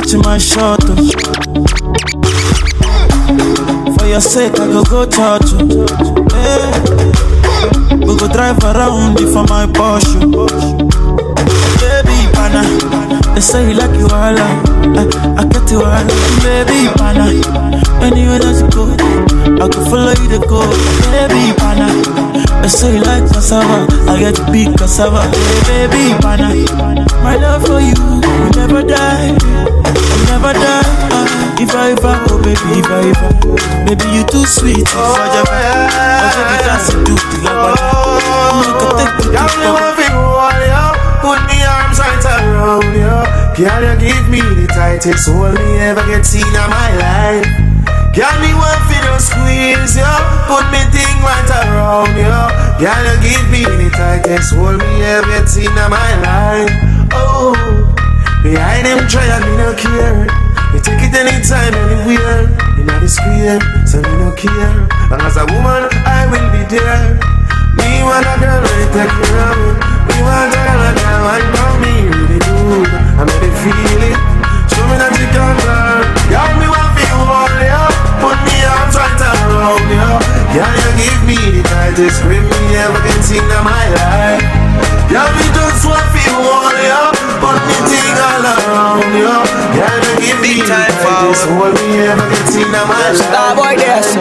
[0.08, 0.96] Catch my shot, oh.
[3.98, 5.68] For your sake, I go go touch you.
[5.68, 5.86] Oh.
[6.32, 7.98] Yeah.
[8.00, 10.32] We go drive around you for my Porsche.
[10.34, 10.48] Oh.
[11.84, 12.64] Baby, pana,
[13.36, 15.04] they say you like you all I,
[15.38, 16.06] I get you all
[16.40, 17.28] Baby, pana,
[18.00, 18.88] anywhere that you go,
[19.60, 20.64] I can follow you to go.
[21.12, 21.92] Baby, pana,
[22.62, 25.22] they say you like cassava, I get big cassava.
[25.68, 26.56] Hey, baby, pana,
[27.24, 29.36] my love for you will never die,
[30.38, 30.86] never die.
[31.10, 33.34] Uh, if I ever, oh baby, if I ever,
[33.90, 35.90] baby you too sweet, oh, yeah.
[36.22, 38.38] oh baby dance you do the love.
[39.34, 40.86] You want me hold you
[41.22, 43.18] Put me arms right around you
[43.58, 47.50] Girl, you give me the tightest hold me ever get seen in my life.
[48.14, 50.14] Girl, me want fi just squeeze you
[50.46, 52.38] Put me thing right around you
[52.78, 56.72] Girl, you give me the tightest hold me ever get seen in my life.
[57.14, 57.87] Oh,
[58.44, 60.28] behind them trial me no care
[60.74, 64.88] You take it anytime, anywhere In the square, so me no care.
[65.10, 67.18] Long as a woman, I will be there.
[67.78, 69.78] Me want a girl really take me around
[70.10, 72.58] Me want a girl that can wind down me Really do.
[73.16, 74.18] I make it feel it
[74.72, 77.84] Show me that you can learn Girl, me want to hold you
[78.18, 82.98] Put me arms right around you Girl, you give me the tightest grip me ever
[83.06, 84.42] can see in my life
[85.06, 89.38] Girl, me just want to hold you but me thing all around you
[89.78, 93.78] Girl, you give me the tightest hold me ever can see in my life Starboy
[94.02, 94.18] so.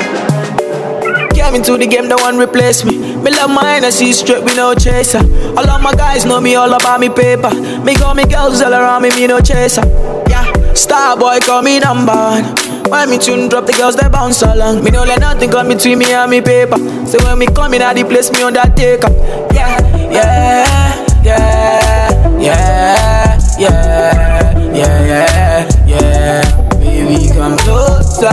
[1.32, 2.98] Came into the game, no one replace me.
[2.98, 5.24] Me love mine, I see straight with no chaser.
[5.56, 7.48] All of my guys know me all about me paper.
[7.80, 9.86] Me got me girls all around me, me no chaser.
[10.28, 12.75] Yeah, star boy call me number one.
[12.88, 14.84] When me tune drop, the girls they bounce along.
[14.84, 16.78] Me don't let nothing come between me and me paper.
[17.06, 19.10] So when me come in at the place, me undertaker.
[19.52, 19.78] Yeah,
[20.10, 26.68] yeah, yeah, yeah, yeah, yeah, yeah, yeah.
[26.78, 28.30] Baby, come closer.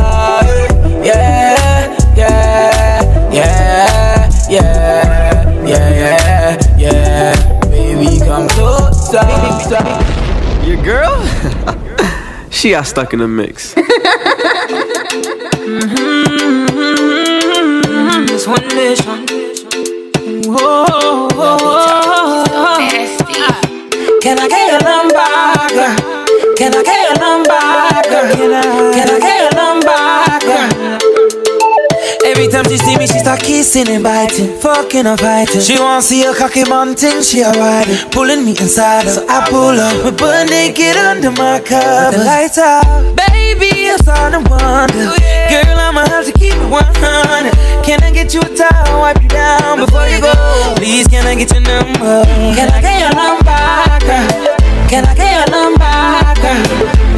[1.04, 7.60] Yeah, yeah, yeah, yeah, yeah, yeah, yeah.
[7.70, 9.26] Baby, come closer.
[10.64, 11.26] Your girl?
[12.52, 13.76] she got stuck in the mix.
[18.44, 19.24] This one nation.
[20.52, 21.30] Whoa,
[24.20, 25.16] Can I get your number,
[25.72, 25.96] girl?
[26.58, 27.56] Can I get your number,
[28.12, 28.36] girl?
[28.36, 29.96] Can I get your number,
[30.44, 31.00] girl?
[32.26, 35.62] Every time she see me, she start kissing and biting, fucking and fighting.
[35.62, 39.12] She want see a cocky mountain, she a riding, pulling me inside her.
[39.12, 42.18] So I pull up, we butt naked under my cover.
[42.18, 42.84] The lights out,
[43.16, 45.16] baby, I'm starting to wonder.
[45.16, 47.73] Oh, girl, I'ma have to keep it 100.
[47.84, 50.32] Can I get you a towel, wipe you down before you go?
[50.78, 52.24] Please, can I get your number?
[52.56, 53.60] Can I get your number,
[54.08, 54.56] girl?
[54.88, 55.84] Can I get your number,
[56.40, 56.64] girl?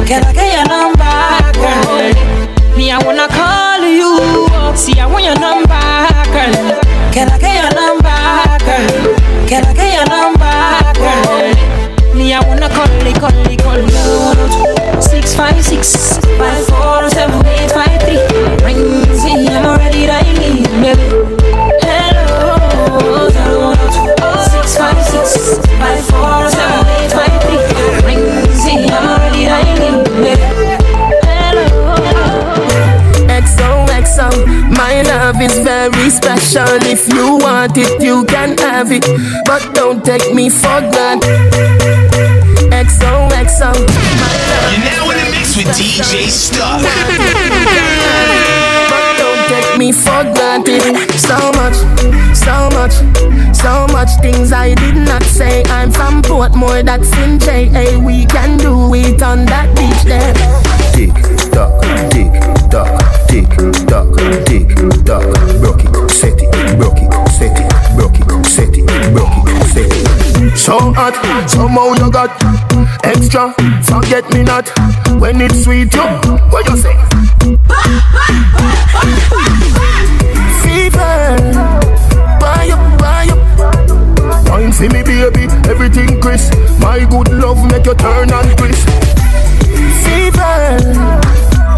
[0.06, 1.06] Can I get your number,
[1.54, 2.76] girl?
[2.76, 4.18] Me, I wanna call you.
[4.76, 5.70] See, I want your number,
[6.34, 6.82] girl.
[7.14, 8.10] Can I get your number,
[8.66, 9.46] girl?
[9.46, 10.50] Can I get your number,
[10.98, 12.14] girl?
[12.18, 15.00] Me, I wanna call you, call you, call you.
[15.00, 18.18] Six five six five four seven eight five three.
[18.66, 20.25] Rings in, I'm already right
[36.26, 36.78] special.
[36.82, 39.04] If you want it, you can have it,
[39.44, 41.22] but don't take me for granted.
[42.72, 43.72] XOXO.
[44.70, 47.65] You're now in the mix with DJ Stuck.
[49.86, 50.82] Me for granted.
[51.14, 51.76] So much,
[52.34, 52.94] so much,
[53.54, 55.62] so much things I did not say.
[55.66, 57.96] I'm from Portmore, that's in JA.
[58.04, 60.34] We can do it on that beach there.
[60.90, 61.14] Tick
[61.52, 62.34] tock, tick
[62.68, 63.46] tock, tick
[63.86, 64.10] tock,
[64.46, 64.74] tick
[65.06, 65.22] tock.
[65.60, 69.92] Broke it, set it, broke it, set it, broke it, set it, broke it, set
[69.92, 70.56] it.
[70.56, 71.14] So hot,
[71.48, 72.32] somehow you got
[73.04, 73.52] extra.
[73.84, 74.68] Forget me not
[75.20, 75.92] when it's sweet.
[75.94, 76.06] You,
[76.50, 76.96] what you say?
[80.62, 81.36] Fever,
[82.40, 84.48] buy up, buy up.
[84.48, 86.54] Wine for me, baby, everything crisp.
[86.80, 88.88] My good love make you turn and crisp.
[90.04, 90.80] Fever,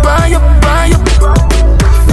[0.05, 1.48] buy up, buy up.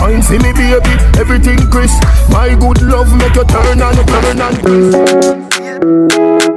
[0.06, 2.00] Wine for me, baby, everything crisp.
[2.30, 5.56] My good love make you turn and turn and crisp.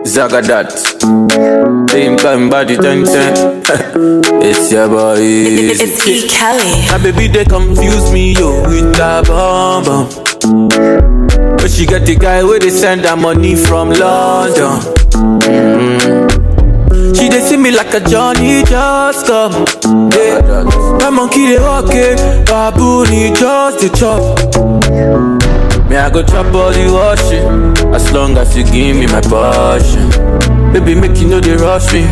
[0.05, 0.70] Zagadat.
[1.90, 3.62] Same time body ten ten.
[4.44, 5.16] it's your boy.
[5.18, 6.28] It's E.
[6.28, 6.84] Kelly.
[6.92, 10.09] My baby they confuse me yo with that bomb bomb.
[11.57, 14.76] But she get the guy where they send her money from London.
[15.49, 15.97] Mm.
[17.16, 19.53] She they see me like a Johnny just come.
[20.12, 20.64] Yeah.
[21.01, 24.22] My monkey they walk it, baboon he just the chop.
[25.88, 30.11] Me I go chop all the washing As long as you give me my passion
[30.70, 32.05] Baby make you know they rush me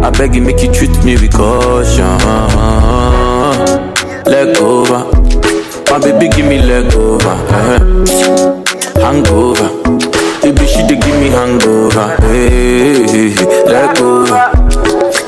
[0.00, 2.06] I beg you make you treat me with caution
[4.30, 5.10] Leg over
[5.90, 7.80] My baby give me leg over eh.
[9.02, 9.70] Hangover
[10.46, 14.22] Baby she dey give me hangover eh, eh, eh, hey, Leg go.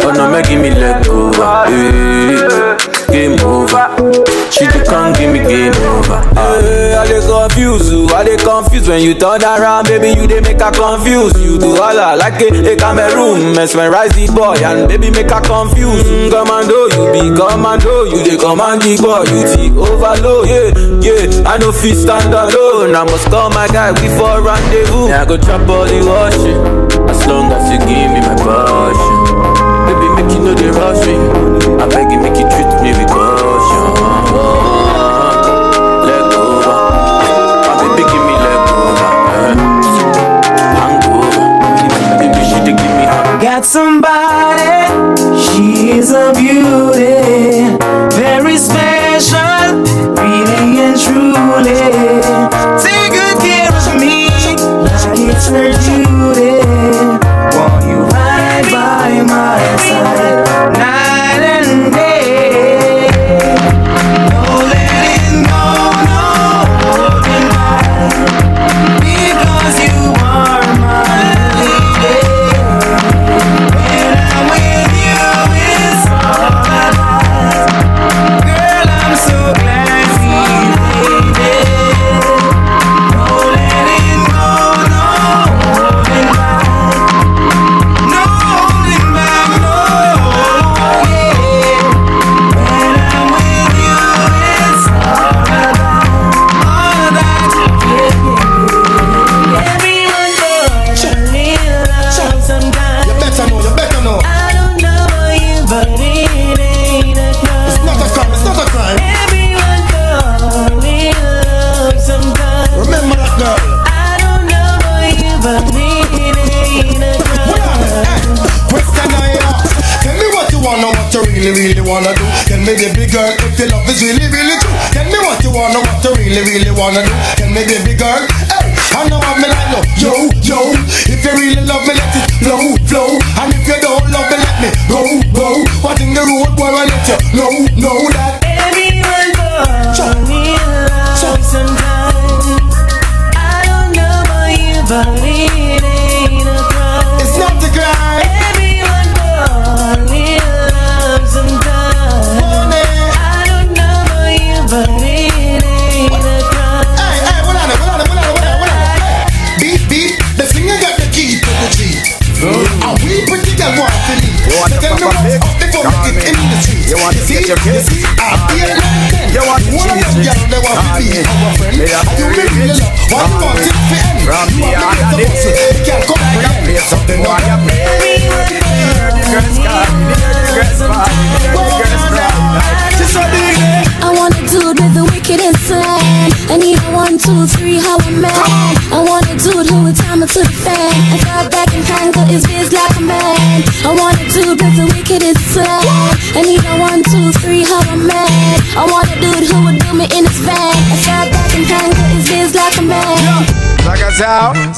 [0.06, 1.32] Oh no make give me let go.
[1.66, 2.77] hey,
[3.18, 3.90] Game over.
[4.54, 6.22] She dey come give me game over.
[6.38, 10.38] Hey, I dey confuse you I dey confuse when you turn around Baby you dey
[10.40, 11.34] make her confuse.
[11.42, 15.34] You do all I like it a, a Cameroon Mesmerize the boy and baby make
[15.34, 16.06] her confuse.
[16.06, 20.70] Mm, Commando you be commando You dey command the boy You the overload Yeah,
[21.02, 21.42] yeah.
[21.50, 25.10] I no fit stand alone I must call my guy We for rendezvous.
[25.10, 26.62] Yeah I go chop all the washing
[27.10, 29.14] As long as you give me my passion
[29.90, 31.18] Baby make you know they rush me
[31.82, 32.67] I beg you make you treat
[43.58, 46.47] Got somebody, she is a beauty,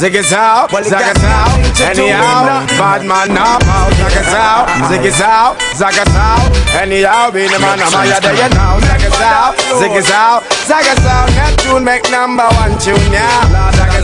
[0.00, 3.58] Zagatao, zigazao, zagatao, anyhow, bad man now,
[4.00, 6.40] zagatao, zigazao, zagatao,
[6.80, 12.48] anyhow, be the man, I'm higher than you now, zagatao, zigazao, zagatao, Neptune make number
[12.56, 13.44] one tune, yeah,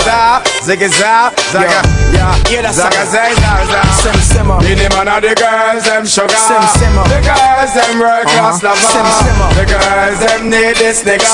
[0.06, 1.82] zagatao, zigazao, zaga,
[2.14, 6.28] yeah, zagazay, zaga, be the man of the girls, them sugar,
[7.10, 8.86] the girls, them world class lover,
[9.54, 11.26] the girls, them need this nigga,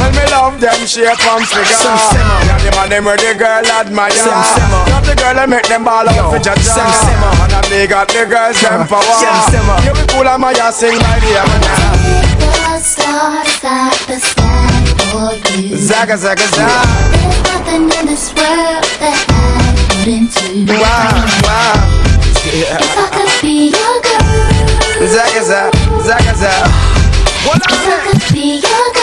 [0.00, 1.82] when me love them shape and figure,
[2.46, 4.10] yeah, the man them where the girl admire.
[4.86, 8.26] Not the girl that make them ball out for judge And I me got the
[8.26, 9.02] girls them power.
[9.82, 11.42] Yeah we cool and Maya sing my dear
[12.38, 14.75] The stars at the sky
[15.16, 15.76] for.
[15.76, 16.80] Zaga zaga zaga
[17.12, 19.42] There's nothing in this world that I
[19.98, 20.72] wouldn't do.
[20.72, 21.76] Wow wow
[22.44, 25.70] If I could be your girl, Zaga zaga
[26.08, 26.68] zaga zaga
[27.46, 28.95] What if I could be your girl.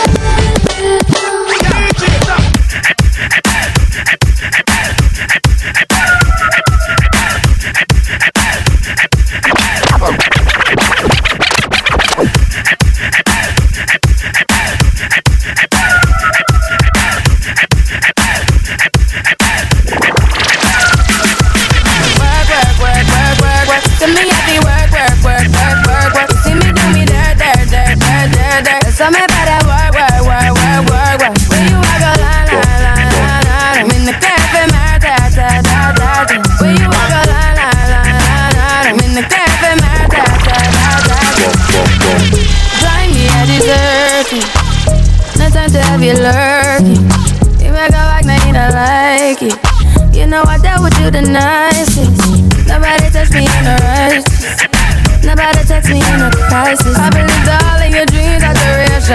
[29.04, 31.36] So me better work, work, work, work, work, work.
[31.52, 33.84] When you walk a line, line, line, line, line.
[33.84, 36.40] I'm in the cafe, my ta, ta, ta, ta, ta.
[36.64, 38.88] When you walk a line, line, line, line, line.
[38.88, 41.52] I'm in the cafe, my ta, ta, ta, ta, ta.
[42.80, 44.48] Blind me, I deserve it.
[45.36, 47.04] No time to have you lurking.
[47.60, 50.16] You make a like, now you don't like it.
[50.16, 52.08] You know I dealt with you the nicest.
[52.72, 54.64] Nobody touched me in a righteous.
[55.24, 56.96] Nobody text me in a crisis.
[57.00, 58.06] I believed all of your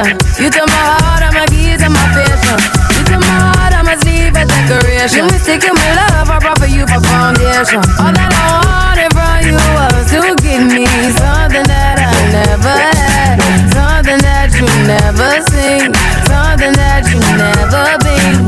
[0.05, 0.39] dreams.
[0.39, 2.65] You took my heart, I'm my keys, and my patience.
[2.95, 5.25] You took my heart, I must leave a decoration.
[5.27, 7.83] You mistaken my love, I brought for you for foundation.
[7.99, 10.87] All that I wanted from you was to give me
[11.19, 13.43] something that I never had,
[13.75, 15.91] something that you never seen,
[16.31, 18.47] something that you never been.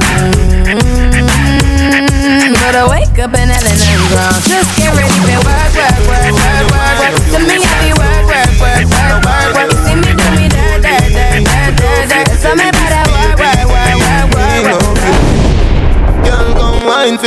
[0.71, 3.67] Mm, But I wake up and and
[4.11, 4.39] ground.
[4.47, 6.40] Just get ready work, work, work, work,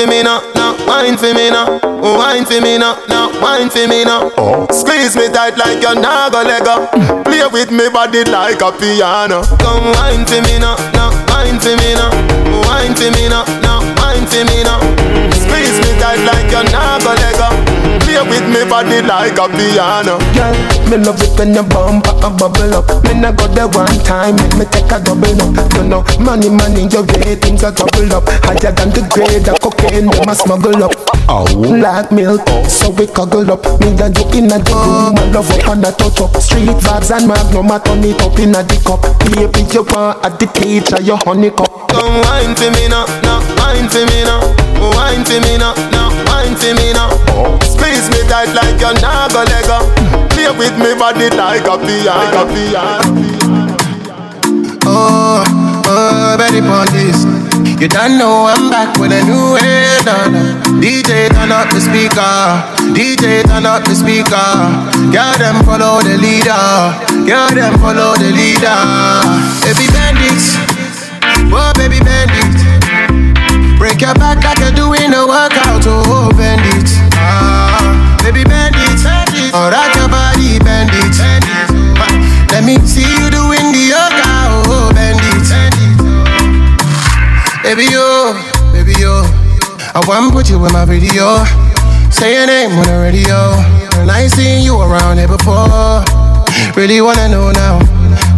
[0.03, 3.69] for me now, now wine for me now, oh, wine for me now, now wine
[3.69, 4.31] for me now.
[4.37, 4.67] Oh.
[4.71, 7.23] Squeeze me tight like you're not gonna let go.
[7.23, 9.43] Play with me body like a piano.
[9.63, 12.11] Come wine for me now, now wine for me now,
[12.51, 14.79] oh, wine for me now, now wine for me now.
[15.31, 17.72] Squeeze me tight like you're not gonna let go.
[18.03, 20.19] Play with me body like a piano.
[20.33, 20.55] Girl,
[20.89, 22.87] me love it when you bump a bubble up.
[23.05, 25.53] Me nah go there one time, make me take a double up.
[25.75, 28.23] You know, money, money, your ratings are double up.
[28.43, 30.93] Higher than the grade of cocaine, them a smuggle up.
[31.27, 33.63] Oh, like milk, so we cuddle up.
[33.79, 36.35] Me and you in a the room, my love up and a touch up.
[36.41, 39.01] Street vibes and magnum, I turn it up in a the cup.
[39.23, 41.71] Baby, you want at the teacher, your honey cup.
[41.89, 44.41] Come wine for me now, now wine for me now,
[44.83, 47.09] oh, wine for me now, now wine for me now.
[47.31, 47.62] Oh.
[48.33, 49.77] Tight like you're not gonna let go.
[50.33, 53.05] Play with me body like a piano, piano.
[54.89, 55.45] Oh,
[55.85, 57.29] oh, Betty Pontis.
[57.79, 60.33] You don't know I'm back with a new head on.
[60.81, 62.33] DJ turn up the speaker.
[62.97, 64.49] DJ turn up the speaker.
[65.13, 66.89] Girl them follow the leader.
[67.29, 68.81] Girl them follow the leader.
[69.61, 70.57] Baby bandits.
[71.53, 72.57] Oh, baby bandit.
[73.77, 75.85] Break your back like you're doing a workout.
[75.85, 76.89] Oh, bandit.
[77.13, 77.82] Ah,
[78.23, 79.03] baby bandit.
[79.51, 81.11] Oh, rock your body, bandit.
[82.49, 84.63] Let me see you doing the yoga.
[84.71, 85.43] Oh, bandit.
[87.61, 88.33] Baby, yo,
[88.71, 89.27] baby, yo.
[89.93, 91.43] I want to put you in my video.
[92.09, 93.59] Say your name on the radio.
[93.99, 96.03] And I seen you around here before.
[96.75, 97.79] Really wanna know now.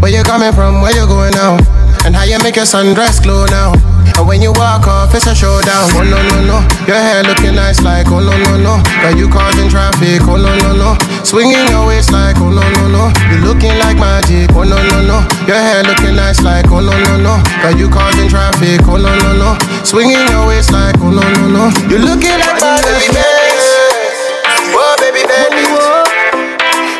[0.00, 1.56] Where you coming from, where you going now?
[2.04, 3.72] And how you make your sundress glow now.
[4.16, 5.92] And when you walk off, it's a showdown.
[5.92, 6.58] Oh no no no,
[6.88, 8.80] your hair looking nice like oh no no no.
[9.04, 10.24] Got you causing traffic.
[10.24, 13.12] Oh no no no, swinging your waist like oh no no no.
[13.28, 14.48] You looking like magic.
[14.56, 17.44] Oh no no no, your hair looking nice like oh no no no.
[17.60, 18.80] Got you causing traffic.
[18.88, 19.50] Oh no no no,
[19.84, 21.64] swinging your waist like oh no no no.
[21.92, 23.64] You looking like baby Benz.
[24.72, 25.44] Oh baby Benz.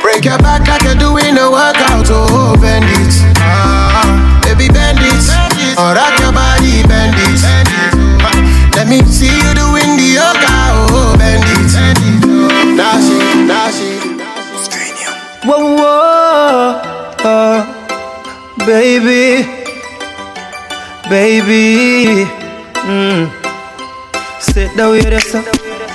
[0.04, 2.06] Break your back like you're doing a workout.
[2.12, 3.14] Oh bend it.
[3.40, 4.04] Ah,
[4.44, 5.24] baby bend it.
[5.78, 6.14] Oh rock
[8.76, 10.56] Let me see you doing the yoga.
[10.92, 11.66] Oh bend it.
[12.76, 14.06] Dash it, dash it.
[15.46, 16.80] Whoa, whoa,
[17.24, 17.58] uh,
[18.66, 19.46] baby,
[21.08, 22.24] baby.
[22.84, 23.30] Mm.
[24.40, 25.42] Sit down with us, uh,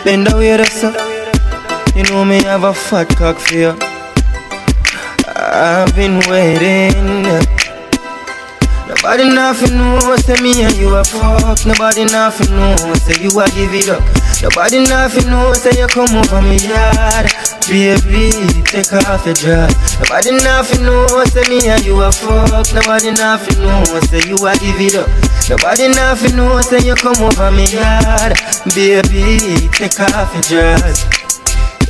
[0.04, 0.84] bend down with us.
[0.84, 0.94] uh.
[1.96, 3.76] You know me have a fat cock for you.
[5.36, 7.61] I've been waiting.
[9.02, 11.66] Nobody nothing know, say me and you a fuck.
[11.66, 14.04] Nobody nothing know, say you a give it up.
[14.44, 17.26] Nobody nothing know, say you come over me yard.
[17.66, 18.30] Baby,
[18.62, 19.98] take off your dress.
[19.98, 22.70] Nobody nothing know, say me and you a fuck.
[22.76, 25.10] Nobody nothing know, say you a give it up.
[25.50, 28.38] Nobody nothing know, say you come over me yard.
[28.76, 31.21] Baby, take off your dress.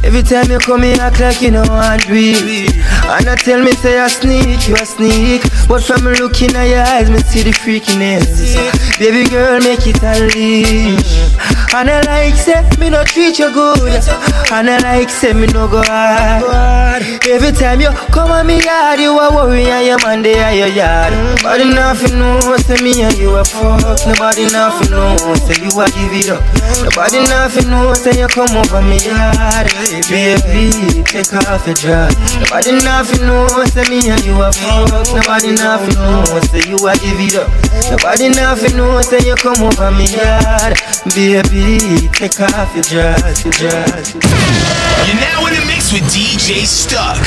[0.04, 2.76] Every time you come here, act like you know do it.
[3.06, 5.42] And I tell me say I sneak, you a sneak.
[5.68, 8.58] But from looking at your eyes, me see the freakiness.
[8.98, 11.30] Baby girl, make it a unleash.
[11.74, 14.04] And I like say me no treat you good.
[14.52, 17.04] And I like say me no go hard.
[17.30, 20.58] Every time you come on me yard, you a worry and your man they at
[20.58, 21.14] your yard.
[21.14, 24.02] Nobody nothing know, say me and you a fuck.
[24.08, 26.42] Nobody nothing know, say you a give it up.
[26.84, 29.70] Nobody nothing know, say you come over me yard.
[29.92, 32.16] Baby, take off your dress.
[32.40, 34.88] Nobody nothing know, say me and you a fuck.
[35.12, 37.52] Nobody nothing know, say you a give it up.
[37.92, 40.80] Nobody nothing know, say you come over me yard.
[41.14, 44.14] Baby, take off your dress, your dress.
[44.16, 47.20] You're now in the mix with DJ Stuck.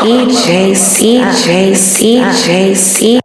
[0.00, 3.23] DJ DJ DJ C.